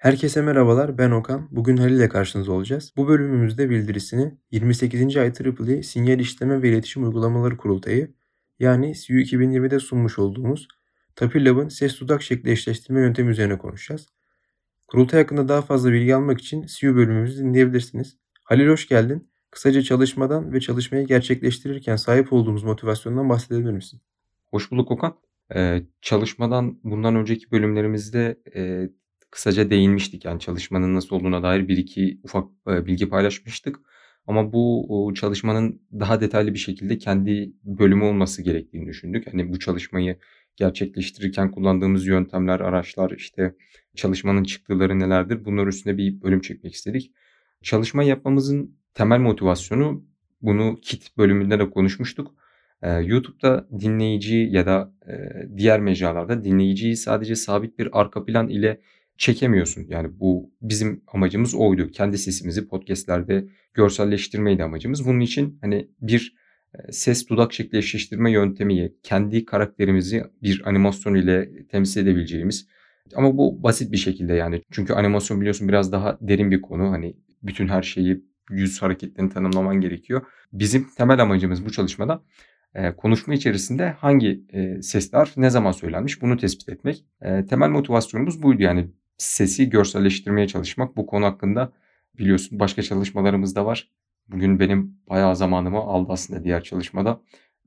Herkese 0.00 0.42
merhabalar, 0.42 0.98
ben 0.98 1.10
Okan. 1.10 1.48
Bugün 1.50 1.76
Halil 1.76 1.96
ile 1.96 2.08
karşınızda 2.08 2.52
olacağız. 2.52 2.92
Bu 2.96 3.08
bölümümüzde 3.08 3.70
bildirisini 3.70 4.34
28. 4.50 5.16
IEEE 5.16 5.82
Sinyal 5.82 6.20
İşleme 6.20 6.62
ve 6.62 6.68
İletişim 6.68 7.04
Uygulamaları 7.04 7.56
Kurultayı 7.56 8.14
yani 8.58 8.94
SIU 8.94 9.20
2020'de 9.20 9.80
sunmuş 9.80 10.18
olduğumuz 10.18 10.68
Tapirlab'ın 11.16 11.68
ses 11.68 12.00
dudak 12.00 12.22
şekli 12.22 12.50
eşleştirme 12.50 13.00
yöntemi 13.00 13.30
üzerine 13.30 13.58
konuşacağız. 13.58 14.06
Kurultay 14.88 15.20
hakkında 15.20 15.48
daha 15.48 15.62
fazla 15.62 15.92
bilgi 15.92 16.14
almak 16.14 16.40
için 16.40 16.66
SIU 16.66 16.96
bölümümüzü 16.96 17.44
dinleyebilirsiniz. 17.44 18.16
Halil 18.44 18.68
hoş 18.68 18.88
geldin. 18.88 19.30
Kısaca 19.50 19.82
çalışmadan 19.82 20.52
ve 20.52 20.60
çalışmayı 20.60 21.06
gerçekleştirirken 21.06 21.96
sahip 21.96 22.32
olduğumuz 22.32 22.62
motivasyondan 22.62 23.28
bahsedebilir 23.28 23.72
misin? 23.72 24.00
Hoş 24.50 24.70
bulduk 24.70 24.90
Okan. 24.90 25.16
Eee, 25.54 25.86
çalışmadan 26.02 26.78
bundan 26.84 27.16
önceki 27.16 27.50
bölümlerimizde, 27.50 28.40
eee, 28.54 28.90
kısaca 29.30 29.70
değinmiştik. 29.70 30.24
Yani 30.24 30.40
çalışmanın 30.40 30.94
nasıl 30.94 31.16
olduğuna 31.16 31.42
dair 31.42 31.68
bir 31.68 31.76
iki 31.76 32.20
ufak, 32.22 32.48
eee, 32.68 32.86
bilgi 32.86 33.08
paylaşmıştık. 33.08 33.76
Ama 34.26 34.52
bu, 34.52 35.12
çalışmanın 35.14 35.82
daha 35.92 36.20
detaylı 36.20 36.54
bir 36.54 36.58
şekilde 36.58 36.98
kendi 36.98 37.52
bölümü 37.64 38.04
olması 38.04 38.42
gerektiğini 38.42 38.86
düşündük. 38.86 39.32
Hani, 39.32 39.52
bu 39.52 39.58
çalışmayı 39.58 40.16
gerçekleştirirken 40.56 41.50
kullandığımız 41.50 42.06
yöntemler, 42.06 42.60
araçlar, 42.60 43.10
işte, 43.10 43.54
çalışmanın 43.96 44.44
çıktıları 44.44 44.98
nelerdir? 44.98 45.44
Bunlar 45.44 45.66
üstüne 45.66 45.96
bir 45.98 46.22
bölüm 46.22 46.40
çekmek 46.40 46.74
istedik. 46.74 47.12
Çalışma 47.62 48.02
yapmamızın 48.02 48.76
temel 48.94 49.18
motivasyonu, 49.20 50.04
bunu 50.42 50.78
Kit 50.82 51.16
bölümünde 51.18 51.58
de 51.58 51.70
konuşmuştuk. 51.70 52.34
Eee, 52.84 53.02
YouTube'da 53.04 53.68
dinleyiciyi 53.80 54.52
ya 54.54 54.66
da, 54.66 54.92
eee, 55.08 55.48
diğer 55.56 55.80
mecralarda 55.80 56.44
dinleyiciyi 56.44 56.96
sadece 56.96 57.36
sabit 57.36 57.78
bir 57.78 58.00
arka 58.00 58.24
plan 58.24 58.48
ile 58.48 58.80
çekemiyorsun. 59.20 59.86
Yani, 59.88 60.20
bu 60.20 60.52
bizim 60.62 61.02
amacımız 61.12 61.54
oydu. 61.54 61.90
Kendi 61.90 62.18
sesimizi 62.18 62.68
podcast'lerde 62.68 63.46
görselleştirmeydi 63.74 64.64
amacımız. 64.64 65.06
Bunun 65.06 65.20
için, 65.20 65.58
hani, 65.60 65.88
bir, 66.00 66.34
eee, 66.74 66.92
ses 66.92 67.28
dudak 67.28 67.52
şekli 67.52 67.78
eşleştirme 67.78 68.32
yöntemiyle 68.32 68.92
kendi 69.02 69.44
karakterimizi 69.44 70.24
bir 70.42 70.62
animasyon 70.68 71.14
ile 71.14 71.66
temsil 71.66 72.00
edebileceğimiz 72.00 72.66
ama 73.14 73.36
bu 73.38 73.62
basit 73.62 73.92
bir 73.92 73.96
şekilde, 73.96 74.34
yani. 74.34 74.62
Çünkü 74.70 74.92
animasyon 74.92 75.40
biliyorsun 75.40 75.68
biraz 75.68 75.92
daha 75.92 76.18
derin 76.20 76.50
bir 76.50 76.60
konu. 76.60 76.90
Hani, 76.90 77.16
bütün 77.42 77.68
her 77.68 77.82
şeyi, 77.82 78.24
yüz 78.50 78.82
hareketlerini 78.82 79.30
tanımlaman 79.32 79.80
gerekiyor. 79.80 80.22
Bizim 80.52 80.86
temel 80.96 81.22
amacımız 81.22 81.66
bu 81.66 81.70
çalışmada, 81.72 82.22
eee, 82.76 82.94
konuşma 82.96 83.34
içerisinde 83.34 83.90
hangi, 83.90 84.44
eee, 84.52 84.82
sesler 84.82 85.32
ne 85.36 85.50
zaman 85.50 85.72
söylenmiş 85.72 86.22
bunu 86.22 86.36
tespit 86.36 86.68
etmek. 86.68 87.04
Temel 87.48 87.68
motivasyonumuz 87.68 88.42
buydu, 88.42 88.62
yani, 88.62 88.90
sesi 89.20 89.70
görselleştirmeye 89.70 90.48
çalışmak. 90.48 90.96
Bu 90.96 91.06
konu 91.06 91.24
hakkında 91.24 91.72
biliyorsun 92.18 92.60
başka 92.60 92.82
çalışmalarımız 92.82 93.56
da 93.56 93.66
var. 93.66 93.90
Bugün 94.28 94.60
benim 94.60 94.96
bayağı 95.08 95.36
zamanımı 95.36 95.78
aldı 95.78 96.12
aslında 96.12 96.44
diğer 96.44 96.62
çalışmada. 96.62 97.20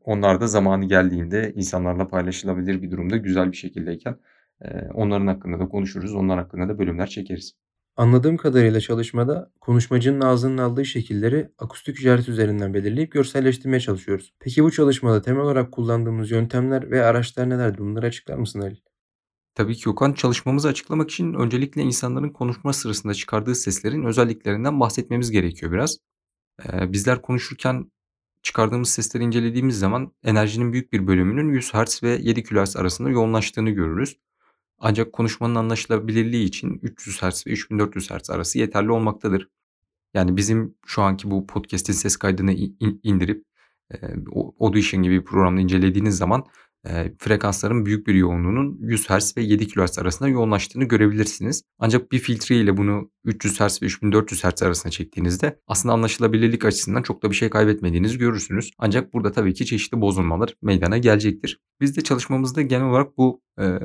Onlar 0.03 0.41
da 0.41 0.47
zamanı 0.47 0.85
geldiğinde 0.85 1.53
insanlarla 1.55 2.07
paylaşılabilir 2.07 2.81
bir 2.81 2.91
durumda 2.91 3.17
güzel 3.17 3.51
bir 3.51 3.57
şekildeyken, 3.57 4.15
eee, 4.63 4.89
onların 4.93 5.27
hakkında 5.27 5.59
da 5.59 5.67
konuşuruz. 5.67 6.15
Onlar 6.15 6.39
hakkında 6.39 6.69
da 6.69 6.79
bölümler 6.79 7.07
çekeriz. 7.07 7.53
Anladığım 7.97 8.37
kadarıyla 8.37 8.79
çalışmada 8.79 9.51
konuşmacının 9.61 10.21
ağzının 10.21 10.57
aldığı 10.57 10.85
şekilleri 10.85 11.49
akustik 11.59 11.97
işaret 11.97 12.29
üzerinden 12.29 12.73
belirleyip 12.73 13.11
görselleştirmeye 13.11 13.79
çalışıyoruz. 13.79 14.33
Peki 14.39 14.63
bu 14.63 14.71
çalışmada 14.71 15.21
temel 15.21 15.41
olarak 15.41 15.71
kullandığımız 15.71 16.31
yöntemler 16.31 16.91
ve 16.91 17.03
araçlar 17.05 17.49
nelerdir? 17.49 17.77
Bunları 17.79 18.05
açıklar 18.05 18.37
mısın 18.37 18.59
Halil? 18.61 18.92
Tabii 19.55 19.75
ki 19.75 19.89
Okan. 19.89 20.13
Çalışmamızı 20.13 20.67
açıklamak 20.67 21.11
için 21.11 21.33
öncelikle 21.33 21.81
insanların 21.81 22.29
konuşma 22.29 22.73
sırasında 22.73 23.13
çıkardığı 23.13 23.55
seslerin 23.55 24.03
özelliklerinden 24.03 24.79
bahsetmemiz 24.79 25.31
gerekiyor 25.31 25.71
biraz. 25.71 25.97
Eee, 26.65 26.91
bizler 26.93 27.21
konuşurken 27.21 27.91
çıkardığımız 28.43 28.89
sesleri 28.89 29.23
incelediğimiz 29.23 29.79
zaman 29.79 30.11
enerjinin 30.23 30.73
büyük 30.73 30.93
bir 30.93 31.07
bölümünün 31.07 31.53
100 31.53 31.73
Hz 31.73 32.03
ve 32.03 32.09
7 32.21 32.43
kHz 32.43 32.75
arasında 32.77 33.09
yoğunlaştığını 33.09 33.69
görürüz. 33.69 34.17
Ancak 34.79 35.13
konuşmanın 35.13 35.55
anlaşılabilirliği 35.55 36.45
için 36.45 36.79
300 36.83 37.21
Hz 37.21 37.47
ve 37.47 37.51
3400 37.51 38.11
Hz 38.11 38.29
arası 38.29 38.59
yeterli 38.59 38.91
olmaktadır. 38.91 39.49
Yani 40.13 40.37
bizim 40.37 40.75
şu 40.85 41.01
anki 41.01 41.31
bu 41.31 41.47
podcast'in 41.47 41.93
ses 41.93 42.17
kaydını 42.17 42.53
in 42.53 42.99
indirip, 43.03 43.45
o 44.31 44.55
Audition 44.59 45.03
gibi 45.03 45.19
bir 45.19 45.25
programda 45.25 45.61
incelediğiniz 45.61 46.17
zaman, 46.17 46.45
eee, 46.85 47.15
frekansların 47.19 47.85
büyük 47.85 48.07
bir 48.07 48.13
yoğunluğunun 48.13 48.77
100 48.81 49.09
Hz 49.09 49.37
ve 49.37 49.41
7 49.41 49.67
kHz 49.67 49.99
arasında 49.99 50.29
yoğunlaştığını 50.29 50.83
görebilirsiniz. 50.83 51.63
Ancak 51.79 52.11
bir 52.11 52.19
filtre 52.19 52.55
ile 52.55 52.77
bunu 52.77 53.11
300 53.25 53.59
Hz 53.59 53.81
ve 53.81 53.85
3400 53.85 54.43
Hz 54.43 54.63
arasına 54.63 54.91
çektiğinizde 54.91 55.59
aslında 55.67 55.93
anlaşılabilirlik 55.93 56.65
açısından 56.65 57.01
çok 57.01 57.23
da 57.23 57.29
bir 57.29 57.35
şey 57.35 57.49
kaybetmediğinizi 57.49 58.17
görürsünüz. 58.17 58.71
Ancak 58.77 59.13
burada 59.13 59.31
tabii 59.31 59.53
ki 59.53 59.65
çeşitli 59.65 60.01
bozulmalar 60.01 60.55
meydana 60.61 60.97
gelecektir. 60.97 61.59
Biz 61.81 61.97
de 61.97 62.01
çalışmamızda 62.01 62.61
genel 62.61 62.85
olarak 62.85 63.17
bu, 63.17 63.41
eee, 63.59 63.79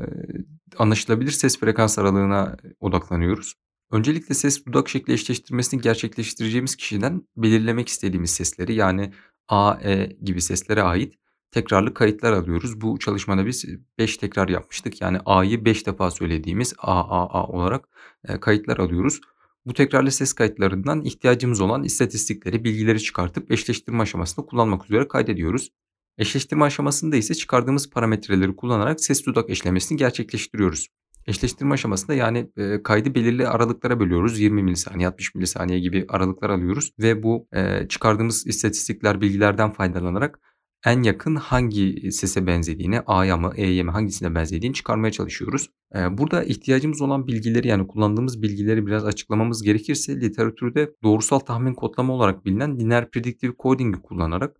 anlaşılabilir 0.78 1.30
ses 1.30 1.58
frekans 1.58 1.98
aralığına 1.98 2.56
odaklanıyoruz. 2.80 3.54
Öncelikle 3.92 4.34
ses 4.34 4.66
dudak 4.66 4.88
şekli 4.88 5.12
eşleştirmesini 5.12 5.80
gerçekleştireceğimiz 5.80 6.76
kişiden 6.76 7.22
belirlemek 7.36 7.88
istediğimiz 7.88 8.30
sesleri 8.30 8.74
yani 8.74 9.12
a, 9.48 9.74
e 9.82 10.16
gibi 10.22 10.40
seslere 10.42 10.82
ait 10.82 11.14
tekrarlı 11.50 11.94
kayıtlar 11.94 12.32
alıyoruz. 12.32 12.80
Bu 12.80 12.98
çalışmada 12.98 13.46
biz 13.46 13.64
5 13.98 14.16
tekrar 14.16 14.48
yapmıştık. 14.48 15.00
Yani 15.00 15.18
a'yı 15.26 15.64
5 15.64 15.86
defa 15.86 16.10
söylediğimiz 16.10 16.74
a, 16.78 17.00
a, 17.00 17.40
a 17.40 17.46
olarak, 17.46 17.88
eee, 18.28 18.40
kayıtlar 18.40 18.78
alıyoruz. 18.78 19.20
Bu 19.66 19.74
tekrarlı 19.74 20.10
ses 20.10 20.32
kayıtlarından 20.32 21.04
ihtiyacımız 21.04 21.60
olan 21.60 21.84
istatistikleri, 21.84 22.64
bilgileri 22.64 23.00
çıkartıp 23.00 23.50
eşleştirme 23.52 24.02
aşamasında 24.02 24.46
kullanmak 24.46 24.84
üzere 24.84 25.08
kaydediyoruz. 25.08 25.70
Eşleştirme 26.18 26.64
aşamasında 26.64 27.16
ise 27.16 27.34
çıkardığımız 27.34 27.90
parametreleri 27.90 28.56
kullanarak 28.56 29.00
ses 29.00 29.26
dudak 29.26 29.50
eşlemesini 29.50 29.98
gerçekleştiriyoruz. 29.98 30.88
Eşleştirme 31.26 31.74
aşamasında 31.74 32.14
yani, 32.14 32.50
eee, 32.56 32.82
kaydı 32.82 33.14
belirli 33.14 33.48
aralıklara 33.48 34.00
bölüyoruz. 34.00 34.40
20 34.40 34.62
milisaniye, 34.62 35.08
60 35.08 35.34
milisaniye 35.34 35.78
gibi 35.78 36.06
aralıklar 36.08 36.50
alıyoruz 36.50 36.92
ve 36.98 37.22
bu, 37.22 37.48
çıkardığımız 37.88 38.46
istatistikler, 38.46 39.20
bilgilerden 39.20 39.72
faydalanarak 39.72 40.40
en 40.86 41.02
yakın 41.02 41.36
hangi 41.36 42.12
sese 42.12 42.46
benzediğini, 42.46 43.00
a'ya 43.00 43.36
mı, 43.36 43.52
e'ye 43.56 43.82
mi 43.82 43.90
hangisine 43.90 44.34
benzediğini 44.34 44.74
çıkarmaya 44.74 45.12
çalışıyoruz. 45.12 45.70
Burada 46.10 46.44
ihtiyacımız 46.44 47.00
olan 47.00 47.26
bilgileri 47.26 47.68
yani 47.68 47.86
kullandığımız 47.86 48.42
bilgileri 48.42 48.86
biraz 48.86 49.04
açıklamamız 49.04 49.62
gerekirse 49.62 50.20
literatürde 50.20 50.90
doğrusal 51.02 51.38
tahmin 51.38 51.74
kodlama 51.74 52.12
olarak 52.12 52.44
bilinen 52.44 52.78
Linear 52.78 53.10
Predictive 53.10 53.52
Coding'i 53.58 54.02
kullanarak 54.02 54.56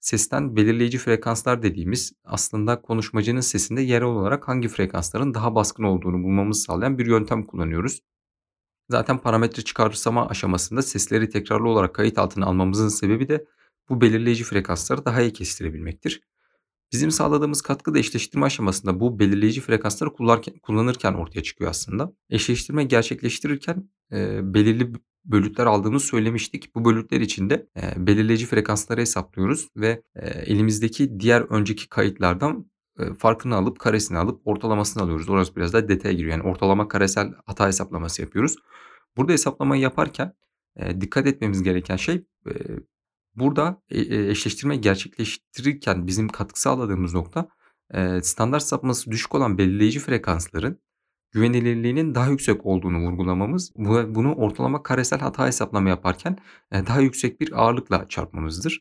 sesten 0.00 0.56
belirleyici 0.56 0.98
frekanslar 0.98 1.62
dediğimiz 1.62 2.12
aslında 2.24 2.82
konuşmacının 2.82 3.40
sesinde 3.40 3.82
yerel 3.82 4.06
olarak 4.06 4.48
hangi 4.48 4.68
frekansların 4.68 5.34
daha 5.34 5.54
baskın 5.54 5.84
olduğunu 5.84 6.22
bulmamızı 6.22 6.62
sağlayan 6.62 6.98
bir 6.98 7.06
yöntem 7.06 7.46
kullanıyoruz. 7.46 8.00
Zaten 8.90 9.18
parametre 9.18 9.62
çıkarsama 9.62 10.28
aşamasında 10.28 10.82
sesleri 10.82 11.30
tekrarlı 11.30 11.68
olarak 11.68 11.94
kayıt 11.94 12.18
altına 12.18 12.46
almamızın 12.46 12.88
sebebi 12.88 13.28
de 13.28 13.44
bu 13.88 14.00
belirleyici 14.00 14.44
frekansları 14.44 15.04
daha 15.04 15.22
iyi 15.22 15.32
kestirebilmektir. 15.32 16.20
Bizim 16.92 17.10
sağladığımız 17.10 17.62
katkı 17.62 17.94
da 17.94 17.98
eşleştirme 17.98 18.46
aşamasında 18.46 19.00
bu 19.00 19.18
belirleyici 19.18 19.60
frekansları 19.60 20.10
kullanırken 20.62 21.14
ortaya 21.14 21.42
çıkıyor 21.42 21.70
aslında. 21.70 22.12
Eşleştirme 22.30 22.84
gerçekleştirirken, 22.84 23.90
eee, 24.12 24.40
belirli 24.42 24.92
bölütler 25.24 25.66
aldığımızı 25.66 26.06
söylemiştik. 26.06 26.74
Bu 26.74 26.84
bölütler 26.84 27.20
için 27.20 27.50
de, 27.50 27.66
eee, 27.76 27.94
belirleyici 27.96 28.46
frekansları 28.46 29.00
hesaplıyoruz 29.00 29.68
ve, 29.76 30.02
eee, 30.16 30.44
elimizdeki 30.46 31.20
diğer 31.20 31.40
önceki 31.40 31.88
kayıtlardan, 31.88 32.70
eee, 33.00 33.14
farkını 33.14 33.56
alıp, 33.56 33.78
karesini 33.78 34.18
alıp 34.18 34.40
ortalamasını 34.44 35.02
alıyoruz. 35.02 35.28
Orası 35.28 35.56
biraz 35.56 35.72
daha 35.72 35.88
detaya 35.88 36.12
giriyor. 36.14 36.30
Yani 36.32 36.42
ortalama 36.42 36.88
karesel 36.88 37.32
hata 37.46 37.66
hesaplaması 37.68 38.22
yapıyoruz. 38.22 38.56
Burada 39.16 39.32
hesaplamayı 39.32 39.82
yaparken, 39.82 40.32
eee, 40.78 41.00
dikkat 41.00 41.26
etmemiz 41.26 41.62
gereken 41.62 41.96
şey, 41.96 42.24
eee, 42.46 42.54
burada, 43.36 43.82
e 43.90 44.02
eee, 44.02 44.30
eşleştirmeyi 44.30 44.80
gerçekleştirirken 44.80 46.06
bizim 46.06 46.28
katkı 46.28 46.60
sağladığımız 46.60 47.14
nokta, 47.14 47.48
eee, 47.94 48.22
standart 48.22 48.62
sapması 48.62 49.10
düşük 49.10 49.34
olan 49.34 49.58
belirleyici 49.58 50.00
frekansların 50.00 50.80
güvenilirliğinin 51.32 52.14
daha 52.14 52.28
yüksek 52.28 52.66
olduğunu 52.66 52.98
vurgulamamız 52.98 53.72
ve 53.78 54.14
bunu 54.14 54.34
ortalama 54.34 54.82
karesel 54.82 55.20
hata 55.20 55.46
hesaplama 55.46 55.88
yaparken, 55.88 56.38
daha 56.72 57.00
yüksek 57.00 57.40
bir 57.40 57.62
ağırlıkla 57.62 58.08
çarpmamızdır. 58.08 58.80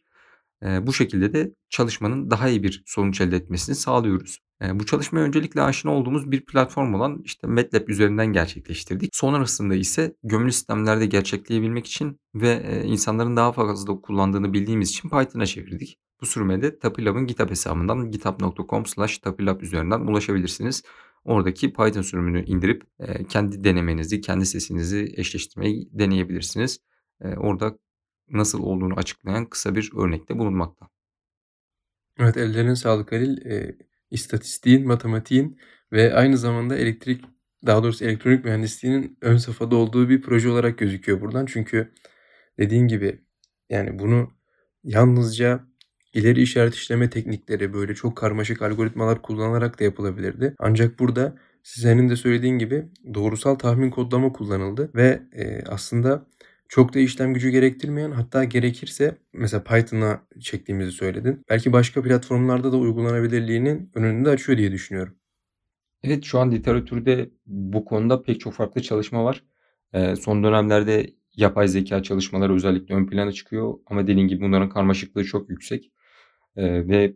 Bu 0.63 0.94
şekilde 0.94 1.33
de 1.33 1.56
çalışmanın 1.69 2.31
daha 2.31 2.50
iyi 2.50 2.63
bir 2.63 2.83
sonuç 2.86 3.21
elde 3.21 3.36
etmesini 3.36 3.75
sağlıyoruz. 3.75 4.39
Eee, 4.62 4.80
bu 4.80 4.86
çalışmaya 4.86 5.22
öncelikle 5.25 5.62
aşina 5.62 5.92
olduğumuz 5.92 6.31
bir 6.31 6.46
platform 6.46 6.94
olan, 6.94 7.22
işte, 7.25 7.48
MATLAB 7.48 7.88
üzerinden 7.90 8.28
gerçekleştirdik. 8.34 9.16
Sonrasında 9.16 9.75
ise 9.75 10.16
gömülü 10.24 10.52
sistemlerde 10.52 11.06
gerçekleyebilmek 11.06 11.88
için 11.88 12.19
ve, 12.36 12.48
eee, 12.63 12.84
insanların 12.86 13.36
daha 13.38 13.52
fazla 13.52 14.02
kullandığını 14.02 14.54
bildiğimiz 14.54 14.90
için 14.90 15.10
Python'a 15.10 15.46
çevirdik. 15.46 15.98
Bu 16.22 16.25
sürüme 16.25 16.62
de 16.62 16.80
Tapirlab'ın 16.80 17.28
GitHub 17.28 17.50
hesabından 17.50 18.12
github.com/tapirlab 18.12 19.62
üzerinden 19.62 20.00
ulaşabilirsiniz. 20.00 20.84
oradaki 21.25 21.74
Python 21.74 22.02
sürümünü 22.02 22.46
indirip, 22.46 22.84
eee, 23.00 23.25
kendi 23.30 23.63
denemenizi, 23.63 24.22
kendi 24.22 24.46
sesinizi 24.46 25.13
eşleştirmeyi 25.18 25.90
deneyebilirsiniz. 25.92 26.80
Eee, 27.24 27.36
orada 27.38 27.78
nasıl 28.30 28.60
olduğunu 28.63 28.94
açıklayan 28.96 29.46
kısa 29.46 29.75
bir 29.75 29.92
örnekte 29.98 30.38
bulunmakta. 30.40 30.88
Evet, 32.19 32.38
ellerine 32.38 32.75
sağlık 32.75 33.12
Halil. 33.12 33.38
İstatistiğin, 34.12 34.88
matematiğin 34.88 35.58
ve 35.94 36.13
aynı 36.16 36.38
zamanda 36.38 36.78
elektrik 36.78 37.25
daha 37.66 37.84
doğrusu 37.84 38.06
elektronik 38.06 38.46
mühendisliğinin 38.46 39.18
ön 39.22 39.38
safhada 39.38 39.75
olduğu 39.75 40.10
bir 40.10 40.22
proje 40.22 40.50
olarak 40.50 40.78
gözüküyor 40.78 41.22
buradan. 41.22 41.46
Çünkü 41.46 41.92
dediğin 42.60 42.88
gibi, 42.88 43.22
yani, 43.69 44.00
bunu 44.00 44.31
yalnızca 44.84 45.60
ileri 46.13 46.42
işaret 46.42 46.75
işleme 46.75 47.10
teknikleri, 47.10 47.74
böyle, 47.74 47.96
çok 47.96 48.18
karmaşık 48.18 48.62
algoritmalar 48.62 49.22
kullanarak 49.22 49.80
da 49.80 49.84
yapılabilirdi. 49.84 50.56
Ancak 50.60 51.00
burada 51.00 51.38
senin 51.63 52.10
de 52.10 52.16
söylediğin 52.16 52.60
gibi 52.60 52.86
doğrusal 53.13 53.56
tahmin 53.56 53.92
kodlama 53.92 54.34
kullanıldı 54.34 54.92
ve, 54.96 55.22
eee, 55.36 55.63
aslında 55.68 56.28
çok 56.71 56.94
da 56.94 57.00
işlem 57.00 57.33
gücü 57.33 57.50
gerektirmeyen 57.50 58.12
hatta 58.12 58.44
gerekirse 58.44 59.18
mesela 59.33 59.63
Python'a 59.63 60.21
çektiğimizi 60.41 60.91
söyledin. 60.91 61.41
Belki 61.50 61.73
başka 61.73 62.03
platformlarda 62.03 62.71
da 62.71 62.77
uygulanabilirliğinin 62.77 63.91
önünü 63.95 64.25
de 64.25 64.29
açıyor 64.29 64.57
diye 64.57 64.71
düşünüyorum. 64.71 65.15
Evet, 66.03 66.23
şu 66.23 66.39
an 66.39 66.51
literatürde 66.51 67.29
bu 67.47 67.85
konuda 67.85 68.23
pek 68.23 68.39
çok 68.39 68.53
farklı 68.53 68.81
çalışma 68.81 69.23
var. 69.25 69.44
Eee, 69.94 70.15
son 70.15 70.44
dönemlerde 70.44 71.13
yapay 71.35 71.68
zekâ 71.68 72.03
çalışmaları 72.03 72.56
özellikle 72.56 72.95
ön 72.95 73.07
plana 73.07 73.31
çıkıyor 73.31 73.74
ama 73.85 74.07
dediğin 74.07 74.27
gibi 74.27 74.41
bunların 74.45 74.69
karmaşıklığı 74.69 75.24
çok 75.25 75.50
yüksek, 75.50 75.91
eee, 76.57 76.88
ve 76.88 77.13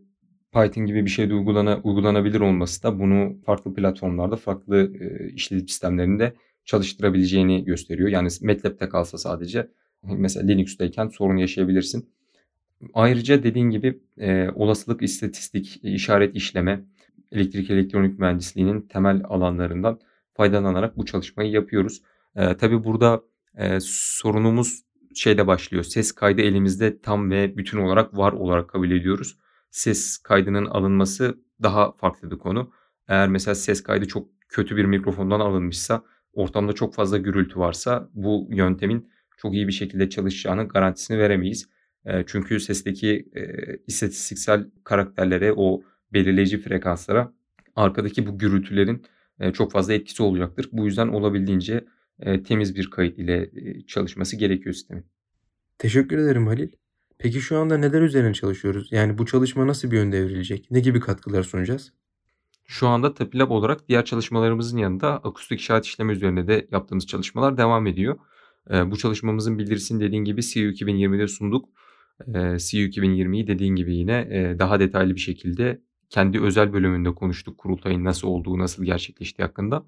Python 0.54 0.86
gibi 0.86 1.06
bir 1.06 1.10
şeyde 1.12 1.34
uygulana 1.34 1.82
uygulanabilir 1.84 2.40
olması 2.42 2.84
da 2.84 3.00
bunu 3.00 3.38
farklı 3.46 3.74
platformlarda, 3.74 4.36
farklı, 4.36 4.94
eee, 5.02 5.32
işletim 5.34 5.68
sistemlerinde 5.68 6.34
çalıştırabileceğini 6.66 7.66
gösteriyor. 7.66 8.10
Yani 8.10 8.30
MATLab'te 8.42 8.90
kalsa 8.90 9.18
sadece 9.18 9.68
mesela 10.04 10.46
Linux'tayken 10.48 11.08
sorun 11.08 11.38
yaşayabilirsin. 11.38 12.10
Ayrıca 12.94 13.44
dediğin 13.44 13.70
gibi, 13.70 14.00
eee, 14.18 14.52
olasılık, 14.56 15.02
istatistik, 15.02 15.80
işaret 15.84 16.36
işleme, 16.36 16.86
elektrik 17.32 17.70
elektronik 17.72 18.20
mühendisliğinin 18.20 18.82
temel 18.82 19.22
alanlarından 19.30 20.00
faydalanarak 20.34 20.98
bu 20.98 21.06
çalışmayı 21.06 21.52
yapıyoruz. 21.52 22.02
Eee, 22.38 22.58
tabii 22.58 22.84
burada, 22.84 23.22
eee, 23.60 23.78
sorunumuz 23.82 24.84
şeyde 25.16 25.48
başlıyor, 25.48 25.84
ses 25.84 26.12
kaydı 26.12 26.42
elimizde 26.42 27.02
tam 27.02 27.32
ve 27.32 27.58
bütün 27.58 27.78
olarak 27.78 28.18
var 28.18 28.34
olarak 28.34 28.70
kabul 28.70 28.92
ediyoruz. 28.92 29.38
Ses 29.72 30.18
kaydının 30.18 30.66
alınması 30.66 31.38
daha 31.64 31.92
farklı 31.92 32.32
bir 32.32 32.38
konu. 32.38 32.72
Eğer 33.08 33.30
mesela 33.30 33.56
ses 33.56 33.84
kaydı 33.84 34.08
çok 34.08 34.28
kötü 34.50 34.78
bir 34.78 34.86
mikrofondan 34.86 35.40
alınmışsa, 35.40 36.04
ortamda 36.36 36.74
çok 36.74 36.94
fazla 36.94 37.18
gürültü 37.18 37.60
varsa 37.60 38.10
bu 38.14 38.48
yöntemin 38.52 39.10
çok 39.38 39.54
iyi 39.54 39.68
bir 39.68 39.74
şekilde 39.74 40.10
çalışacağının 40.10 40.68
garantisini 40.68 41.20
veremeyiz. 41.20 41.70
Çünkü 42.26 42.60
sesteki, 42.60 43.30
istatistiksel 43.88 44.66
karakterlere, 44.84 45.54
o 45.56 45.84
belirleyici 46.14 46.62
frekanslara 46.62 47.34
arkadaki 47.76 48.28
bu 48.28 48.38
gürültülerin, 48.38 49.04
çok 49.54 49.72
fazla 49.72 49.94
etkisi 49.94 50.24
olacaktır. 50.24 50.70
Bu 50.72 50.86
yüzden 50.86 51.08
olabildiğince, 51.08 51.86
temiz 52.48 52.76
bir 52.76 52.90
kayıt 52.90 53.20
ile, 53.20 53.52
çalışması 53.88 54.36
gerekiyor 54.36 54.74
sistemin. 54.74 55.06
Teşekkür 55.78 56.18
ederim 56.18 56.48
Halil. 56.48 56.70
Peki 57.18 57.42
şu 57.42 57.58
anda 57.58 57.78
neler 57.78 58.02
üzerine 58.02 58.34
çalışıyoruz? 58.34 58.88
Yani 58.92 59.18
bu 59.18 59.26
çalışma 59.26 59.68
nasıl 59.68 59.92
bir 59.92 59.98
yönde 59.98 60.18
evrilecek? 60.18 60.72
Ne 60.72 60.80
gibi 60.80 61.00
katkılar 61.00 61.44
sunacağız? 61.44 61.94
Şu 62.66 62.88
anda 62.88 63.14
TapiLab 63.14 63.50
olarak 63.52 63.90
diğer 63.90 64.06
çalışmalarımızın 64.06 64.78
yanında 64.78 65.14
akustik 65.18 65.60
işaret 65.60 65.86
işleme 65.86 66.14
üzerine 66.14 66.48
de 66.48 66.68
yaptığımız 66.72 67.08
çalışmalar 67.08 67.58
devam 67.58 67.88
ediyor. 67.88 68.18
Eee, 68.72 68.92
bu 68.92 68.98
çalışmamızın 68.98 69.58
bildirisini 69.60 70.00
dediğin 70.04 70.24
gibi 70.24 70.42
CU 70.44 70.70
2020'de 70.70 71.28
sunduk. 71.28 71.70
Eee, 72.28 72.58
CU 72.60 72.78
2020'yi 72.88 73.48
dediğin 73.48 73.76
gibi 73.76 73.96
yine, 73.96 74.28
eee, 74.32 74.60
daha 74.60 74.80
detaylı 74.80 75.16
bir 75.16 75.20
şekilde 75.20 75.82
kendi 76.10 76.42
özel 76.42 76.74
bölümünde 76.74 77.14
konuştuk 77.16 77.58
kurultayın 77.58 78.04
nasıl 78.06 78.28
olduğu, 78.28 78.58
nasıl 78.60 78.84
gerçekleştiği 78.86 79.46
hakkında. 79.46 79.86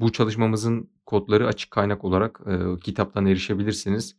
Bu 0.00 0.12
çalışmamızın 0.12 0.90
kodları 1.06 1.46
açık 1.46 1.70
kaynak 1.70 2.04
olarak, 2.04 2.40
eee, 2.46 2.58
kitaptan 2.84 3.26
erişebilirsiniz. 3.26 4.16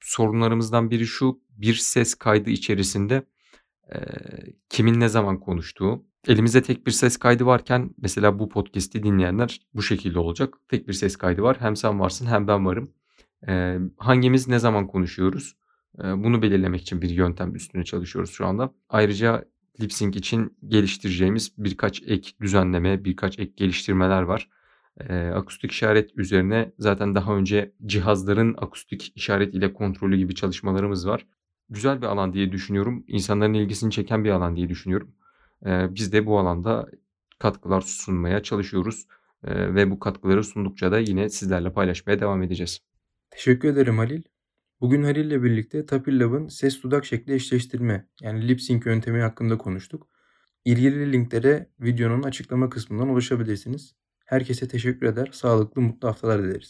Sorunlarımızdan 0.00 0.90
biri 0.90 1.06
şu, 1.06 1.40
bir 1.50 1.74
ses 1.74 2.14
kaydı 2.14 2.50
içerisinde, 2.50 3.22
eee, 3.94 4.54
kimin 4.70 5.00
ne 5.00 5.08
zaman 5.08 5.40
konuştuğu. 5.40 6.04
Elimizde 6.26 6.62
tek 6.62 6.86
bir 6.86 6.90
ses 6.92 7.16
kaydı 7.16 7.46
varken 7.46 7.90
mesela 8.02 8.38
bu 8.38 8.48
podcast'i 8.48 9.02
dinleyenler 9.02 9.60
bu 9.74 9.82
şekilde 9.82 10.18
olacak. 10.18 10.54
Tek 10.68 10.88
bir 10.88 10.92
ses 10.92 11.16
kaydı 11.16 11.42
var. 11.42 11.56
Hem 11.60 11.76
sen 11.76 12.00
varsın 12.00 12.26
hem 12.26 12.48
ben 12.48 12.66
varım. 12.66 12.90
Eee, 13.48 13.78
hangimiz 13.96 14.48
ne 14.48 14.58
zaman 14.58 14.86
konuşuyoruz? 14.86 15.56
Eee, 15.98 16.04
bunu 16.16 16.42
belirlemek 16.42 16.80
için 16.82 17.02
bir 17.02 17.10
yöntem 17.10 17.54
üstüne 17.54 17.84
çalışıyoruz 17.84 18.30
şu 18.30 18.46
anda. 18.46 18.74
Ayrıca 18.88 19.44
lip 19.80 19.92
sync 19.92 20.16
için 20.16 20.56
geliştireceğimiz 20.68 21.52
birkaç 21.58 22.02
ek 22.06 22.30
düzenleme, 22.40 23.04
birkaç 23.04 23.38
ek 23.38 23.52
geliştirmeler 23.56 24.22
var. 24.22 24.48
Eee, 25.00 25.28
akustik 25.30 25.70
işaret 25.72 26.10
üzerine 26.16 26.72
zaten 26.78 27.14
daha 27.14 27.36
önce 27.36 27.72
cihazların 27.86 28.54
akustik 28.58 29.12
işaret 29.16 29.54
ile 29.54 29.72
kontrolü 29.72 30.16
gibi 30.16 30.34
çalışmalarımız 30.34 31.06
var. 31.08 31.26
Güzel 31.70 32.02
bir 32.02 32.06
alan 32.06 32.32
diye 32.32 32.52
düşünüyorum. 32.52 33.04
İnsanların 33.08 33.54
ilgisini 33.54 33.90
çeken 33.90 34.24
bir 34.24 34.30
alan 34.30 34.56
diye 34.56 34.68
düşünüyorum. 34.68 35.14
Biz 35.64 36.12
de 36.12 36.26
bu 36.26 36.38
alanda 36.38 36.86
katkılar 37.38 37.80
sunmaya 37.80 38.42
çalışıyoruz, 38.42 39.06
ve 39.44 39.90
bu 39.90 39.98
katkıları 39.98 40.44
sundukça 40.44 40.92
da 40.92 40.98
yine 40.98 41.28
sizlerle 41.28 41.72
paylaşmaya 41.72 42.20
devam 42.20 42.42
edeceğiz. 42.42 42.80
Teşekkür 43.30 43.68
ederim 43.68 43.98
Halil. 43.98 44.22
Bugün 44.80 45.02
Halil'le 45.02 45.42
birlikte 45.42 45.86
TapiLab'ın 45.86 46.48
ses 46.48 46.82
dudak 46.82 47.04
şekli 47.04 47.34
eşleştirme 47.34 48.08
yani 48.22 48.48
lip 48.48 48.60
sync 48.60 48.86
yöntemi 48.86 49.20
hakkında 49.20 49.58
konuştuk. 49.58 50.08
İlgili 50.64 51.12
linklere 51.12 51.70
videonun 51.80 52.22
açıklama 52.22 52.70
kısmından 52.70 53.08
ulaşabilirsiniz. 53.08 53.94
Herkese 54.24 54.68
teşekkür 54.68 55.06
eder, 55.06 55.28
sağlıklı, 55.32 55.82
mutlu 55.82 56.08
haftalar 56.08 56.42
dileriz. 56.42 56.66